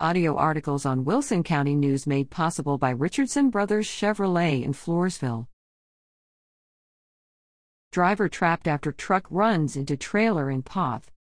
Audio 0.00 0.34
articles 0.34 0.84
on 0.84 1.04
Wilson 1.04 1.44
County 1.44 1.76
News 1.76 2.04
made 2.04 2.28
possible 2.28 2.78
by 2.78 2.90
Richardson 2.90 3.48
Brothers 3.48 3.86
Chevrolet 3.86 4.64
in 4.64 4.72
Floresville. 4.72 5.46
Driver 7.92 8.28
trapped 8.28 8.66
after 8.66 8.90
truck 8.90 9.24
runs 9.30 9.76
into 9.76 9.96
trailer 9.96 10.50
in 10.50 10.62
Poth. 10.62 11.12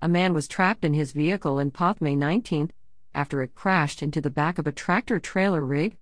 A 0.00 0.08
man 0.08 0.32
was 0.32 0.48
trapped 0.48 0.82
in 0.82 0.94
his 0.94 1.12
vehicle 1.12 1.58
in 1.58 1.70
Poth 1.72 2.00
May 2.00 2.16
19 2.16 2.72
after 3.14 3.42
it 3.42 3.54
crashed 3.54 4.02
into 4.02 4.22
the 4.22 4.30
back 4.30 4.58
of 4.58 4.66
a 4.66 4.72
tractor 4.72 5.20
trailer 5.20 5.62
rig. 5.62 5.98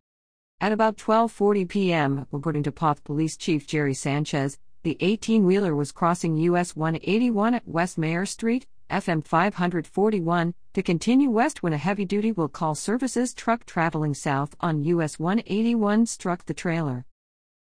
At 0.60 0.70
about 0.70 0.98
12:40 0.98 1.68
p.m., 1.68 2.26
according 2.32 2.62
to 2.62 2.70
Poth 2.70 3.02
Police 3.02 3.36
Chief 3.36 3.66
Jerry 3.66 3.94
Sanchez, 3.94 4.56
the 4.84 4.96
18-wheeler 5.00 5.74
was 5.74 5.90
crossing 5.90 6.36
US 6.36 6.76
181 6.76 7.54
at 7.54 7.66
West 7.66 7.98
Mayor 7.98 8.24
Street 8.24 8.68
FM 8.94 9.26
541, 9.26 10.54
to 10.72 10.80
continue 10.80 11.28
west 11.28 11.64
when 11.64 11.72
a 11.72 11.78
heavy 11.78 12.04
duty 12.04 12.30
will 12.30 12.48
call 12.48 12.76
services 12.76 13.34
truck 13.34 13.66
traveling 13.66 14.14
south 14.14 14.54
on 14.60 14.84
US 14.84 15.18
181 15.18 16.06
struck 16.06 16.44
the 16.44 16.54
trailer. 16.54 17.04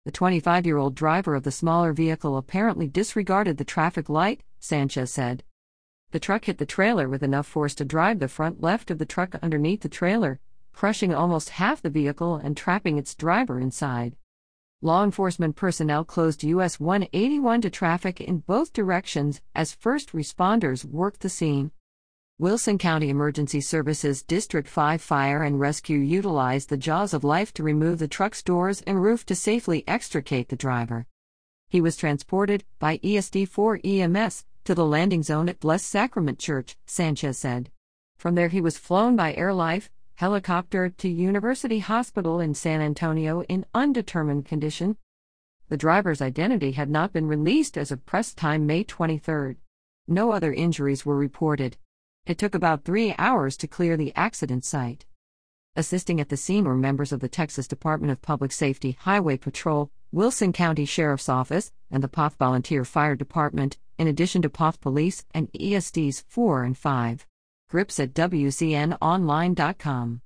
The 0.06 0.12
25 0.12 0.66
year 0.66 0.78
old 0.78 0.96
driver 0.96 1.36
of 1.36 1.44
the 1.44 1.52
smaller 1.52 1.94
vehicle 1.94 2.36
apparently 2.36 2.88
disregarded 2.88 3.58
the 3.58 3.64
traffic 3.64 4.10
light, 4.10 4.42
Sanchez 4.60 5.12
said. 5.12 5.44
The 6.10 6.20
truck 6.20 6.46
hit 6.46 6.58
the 6.58 6.66
trailer 6.66 7.08
with 7.08 7.22
enough 7.22 7.46
force 7.46 7.76
to 7.76 7.86
drive 7.86 8.18
the 8.18 8.28
front 8.28 8.60
left 8.64 8.90
of 8.90 8.98
the 8.98 9.06
truck 9.06 9.36
underneath 9.44 9.82
the 9.82 9.88
trailer, 9.88 10.40
crushing 10.74 11.14
almost 11.14 11.50
half 11.50 11.80
the 11.80 11.92
vehicle 11.92 12.38
and 12.38 12.58
trapping 12.58 12.98
its 12.98 13.14
driver 13.14 13.60
inside. 13.60 14.16
Law 14.82 15.04
enforcement 15.04 15.58
personnel 15.58 16.06
closed 16.06 16.42
US 16.42 16.80
181 16.80 17.60
to 17.64 17.70
traffic 17.70 18.22
in 18.22 18.38
both 18.38 18.72
directions 18.72 19.42
as 19.54 19.74
first 19.74 20.14
responders 20.14 20.86
worked 20.86 21.20
the 21.20 21.28
scene. 21.28 21.72
Wilson 22.38 22.78
County 22.78 23.10
Emergency 23.10 23.60
Services 23.60 24.24
District 24.24 24.70
5 24.70 25.02
Fire 25.02 25.44
and 25.44 25.60
Rescue 25.60 26.00
utilized 26.00 26.70
the 26.70 26.78
jaws 26.78 27.14
of 27.14 27.26
life 27.26 27.54
to 27.56 27.64
remove 27.64 28.00
the 28.00 28.08
truck's 28.08 28.42
doors 28.42 28.82
and 28.88 29.04
roof 29.04 29.26
to 29.26 29.36
safely 29.36 29.84
extricate 29.86 30.48
the 30.48 30.56
driver. 30.56 31.06
He 31.68 31.82
was 31.82 31.98
transported 31.98 32.64
by 32.80 33.00
ESD 33.00 33.50
4 33.50 33.82
EMS 33.84 34.46
to 34.64 34.74
the 34.74 34.86
landing 34.86 35.24
zone 35.24 35.50
at 35.50 35.60
Blessed 35.60 35.90
Sacrament 35.90 36.40
Church, 36.40 36.78
Sanchez 36.86 37.38
said. 37.38 37.70
From 38.18 38.36
there, 38.36 38.48
he 38.48 38.62
was 38.62 38.78
flown 38.78 39.18
by 39.18 39.34
AirLife, 39.34 39.90
helicopter 40.20 40.90
to 40.90 41.08
University 41.08 41.80
Hospital 41.80 42.42
in 42.42 42.54
San 42.54 42.82
Antonio 42.82 43.42
in 43.44 43.66
undetermined 43.74 44.46
condition. 44.46 44.98
The 45.70 45.78
driver's 45.78 46.22
identity 46.22 46.74
had 46.74 46.90
not 46.90 47.14
been 47.14 47.26
released 47.26 47.78
as 47.78 47.90
of 47.90 48.06
press 48.06 48.34
time 48.34 48.66
May 48.66 48.84
23. 48.84 49.56
No 50.10 50.34
other 50.34 50.52
injuries 50.52 51.06
were 51.06 51.16
reported. 51.16 51.78
It 52.26 52.38
took 52.38 52.54
about 52.54 52.84
three 52.84 53.16
hours 53.18 53.56
to 53.56 53.68
clear 53.68 53.96
the 53.96 54.12
accident 54.14 54.66
site. 54.66 55.06
Assisting 55.78 56.20
at 56.20 56.28
the 56.28 56.36
scene 56.36 56.66
were 56.66 56.76
members 56.76 57.14
of 57.14 57.22
the 57.22 57.30
Texas 57.30 57.66
Department 57.66 58.12
of 58.12 58.22
Public 58.22 58.52
Safety 58.52 58.98
Highway 59.00 59.38
Patrol, 59.38 59.90
Wilson 60.12 60.52
County 60.52 60.84
Sheriff's 60.84 61.30
Office, 61.30 61.72
and 61.90 62.04
the 62.04 62.10
Poth 62.10 62.36
Volunteer 62.36 62.84
Fire 62.84 63.16
Department, 63.16 63.78
in 63.98 64.06
addition 64.06 64.42
to 64.42 64.50
Poth 64.50 64.82
Police 64.82 65.24
and 65.34 65.50
ESDs 65.54 66.26
4 66.28 66.66
and 66.66 66.78
5. 66.78 67.26
Grips 67.70 68.00
at 68.00 68.16
WCNOnline.com. 68.16 70.22